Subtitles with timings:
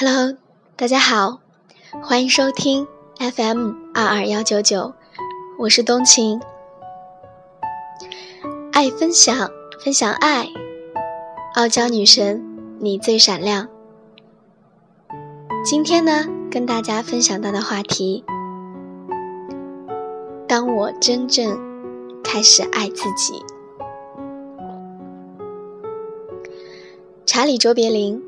[0.00, 0.36] Hello，
[0.76, 1.40] 大家好，
[2.04, 2.86] 欢迎收听
[3.18, 4.94] FM 二二幺九九，
[5.58, 6.40] 我是冬晴。
[8.70, 9.50] 爱分享，
[9.82, 10.50] 分享爱，
[11.56, 12.40] 傲娇女神，
[12.78, 13.66] 你最闪亮。
[15.64, 18.24] 今天呢，跟大家分享到的话题：
[20.46, 21.58] 当我真正
[22.22, 23.44] 开始爱自己。
[27.26, 28.22] 查理·卓别林。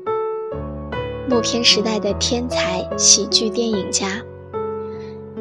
[1.31, 4.21] 默片时代的天才喜剧电影家，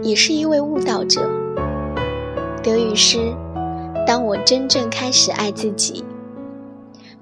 [0.02, 1.28] 也是一位悟道者。
[2.62, 3.34] 德语诗
[4.06, 6.04] ：“当我真正开始爱自己。”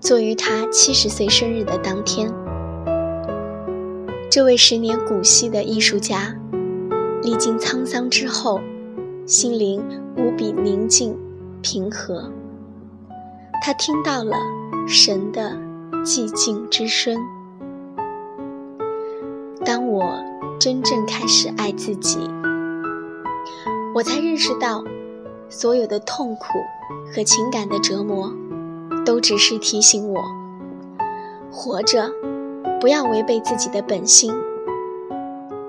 [0.01, 2.31] 作于他七十岁生日的当天。
[4.31, 6.37] 这位十年古稀的艺术家，
[7.23, 8.61] 历经沧桑之后，
[9.25, 9.83] 心灵
[10.15, 11.17] 无比宁静
[11.63, 12.31] 平和。
[13.63, 14.37] 他听到了
[14.87, 15.57] 神的
[16.05, 17.19] 寂静之声。
[19.69, 20.03] 当我
[20.59, 22.19] 真正开始爱自己，
[23.95, 24.83] 我才认识到，
[25.51, 26.47] 所有的痛苦
[27.15, 28.33] 和情感的折磨，
[29.05, 30.23] 都只是提醒我，
[31.53, 32.11] 活着
[32.81, 34.33] 不要违背自己的本心。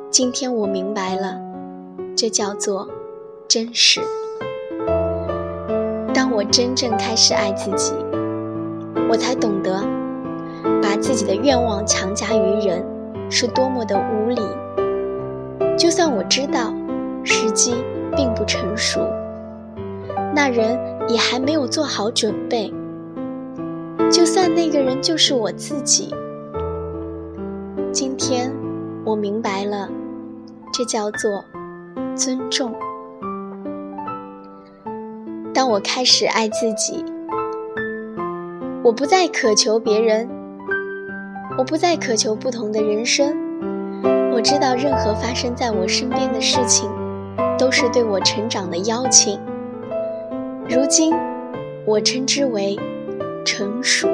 [0.09, 1.37] 今天我明白了，
[2.15, 2.87] 这叫做
[3.49, 3.99] 真实。
[6.13, 7.93] 当我真正开始爱自己，
[9.09, 9.85] 我才懂得，
[10.81, 12.81] 把自己的愿望强加于人。
[13.29, 14.41] 是多么的无理！
[15.77, 16.73] 就算我知道
[17.23, 17.75] 时机
[18.15, 19.01] 并不成熟，
[20.35, 20.77] 那人
[21.07, 22.73] 也还没有做好准备。
[24.11, 26.13] 就算那个人就是我自己，
[27.91, 28.51] 今天
[29.05, 29.87] 我明白了，
[30.73, 31.45] 这叫做
[32.15, 32.73] 尊重。
[35.53, 37.05] 当我开始爱自己，
[38.83, 40.27] 我不再渴求别人。
[41.57, 43.35] 我不再渴求不同的人生，
[44.31, 46.89] 我知道任何发生在我身边的事情，
[47.57, 49.39] 都是对我成长的邀请。
[50.69, 51.13] 如今，
[51.85, 52.77] 我称之为
[53.43, 54.07] 成熟。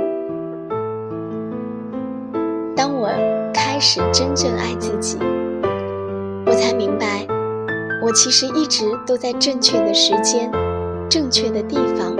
[2.75, 3.09] 当我
[3.53, 5.17] 开始真正爱自己，
[6.45, 7.27] 我才明白，
[8.03, 10.49] 我其实一直都在正确的时间、
[11.09, 12.15] 正确的地方，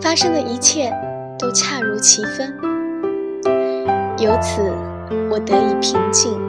[0.00, 0.90] 发生的一切
[1.38, 2.75] 都恰如其分。
[4.18, 4.72] 由此，
[5.30, 6.40] 我得以平静。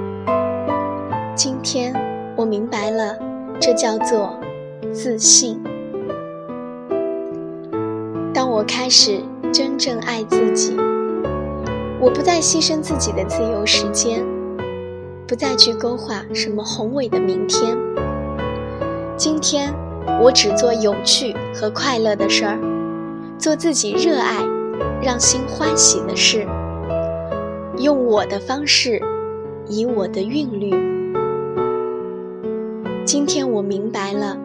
[1.35, 1.93] 今天，
[2.33, 3.13] 我明白了，
[3.59, 4.39] 这叫做
[4.93, 5.61] 自信。
[8.33, 9.19] 当我开始
[9.51, 10.77] 真正爱自己，
[11.99, 14.25] 我不再牺牲自己的自由时间，
[15.27, 17.77] 不再去勾画什么宏伟的明天。
[19.17, 19.73] 今天，
[20.21, 22.57] 我只做有趣和快乐的事儿，
[23.37, 24.41] 做自己热爱、
[25.03, 26.47] 让心欢喜的事。
[27.79, 28.99] 用我的方式，
[29.69, 30.71] 以我的韵律。
[33.05, 34.35] 今天我明白了，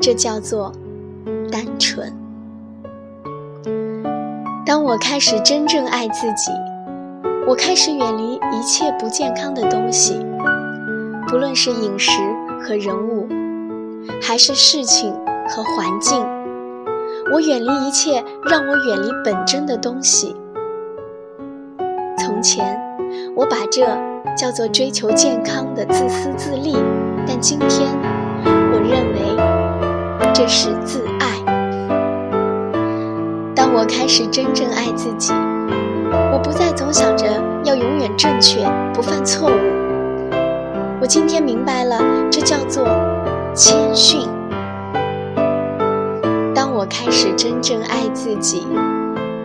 [0.00, 0.72] 这叫做
[1.50, 2.12] 单纯。
[4.64, 6.52] 当我开始真正爱自己，
[7.48, 10.14] 我开始远离一切不健康的东西，
[11.26, 12.12] 不论是饮食
[12.62, 13.26] 和人物，
[14.22, 15.12] 还是事情
[15.48, 16.24] 和环境，
[17.32, 20.36] 我远离一切让我远离本真的东西。
[22.48, 22.80] 前，
[23.36, 23.82] 我把这
[24.34, 26.74] 叫做追求健康的自私自利，
[27.26, 27.86] 但今天，
[28.72, 31.26] 我认为这是自爱。
[33.54, 35.34] 当我开始真正爱自己，
[36.32, 37.26] 我不再总想着
[37.64, 39.52] 要永远正确，不犯错误。
[41.02, 42.88] 我今天明白了，这叫做
[43.54, 44.26] 谦逊。
[46.54, 48.66] 当我开始真正爱自己，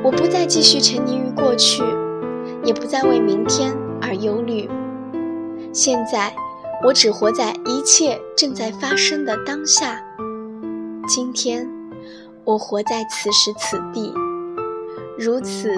[0.02, 1.84] 我不再继续沉溺于过去。
[2.64, 4.70] 也不再为明天而忧虑。
[5.74, 6.34] 现在，
[6.84, 10.02] 我只活在一切正在发生的当下。
[11.08, 11.68] 今天，
[12.44, 14.14] 我活在此时此地，
[15.18, 15.70] 如此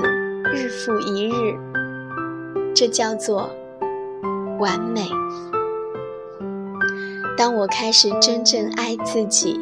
[0.53, 1.57] 日复一日。
[2.76, 3.49] 这叫做
[4.59, 5.09] 完美。
[7.38, 9.59] 当我开始真正爱自己，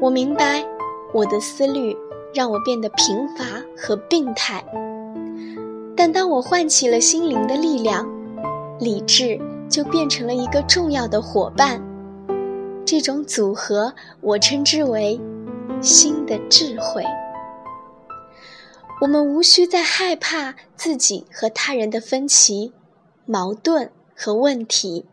[0.00, 0.64] 我明白，
[1.12, 1.96] 我的思虑
[2.34, 3.44] 让我变得贫乏
[3.76, 4.64] 和病态。
[6.04, 8.04] 但当我唤起了心灵的力量，
[8.80, 9.38] 理智
[9.70, 11.80] 就变成了一个重要的伙伴。
[12.84, 15.20] 这种组合，我称之为
[15.80, 17.04] 新的智慧。
[19.00, 22.72] 我们无需再害怕自己和他人的分歧、
[23.24, 25.06] 矛盾和问题，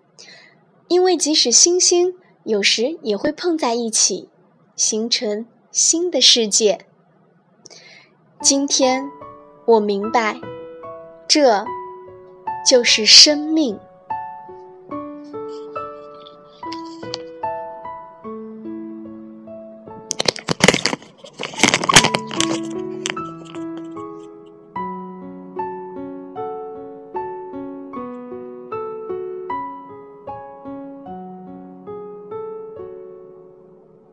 [0.87, 2.15] 因为即使星星
[2.45, 4.27] 有时也会碰在一起，
[4.75, 6.79] 形成新的世界。
[8.41, 9.07] 今天，
[9.67, 10.41] 我明白。
[11.29, 11.63] 这，
[12.67, 13.79] 就是生命。